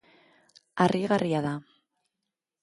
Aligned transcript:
Harrigarria 0.85 1.39
da. 1.47 1.53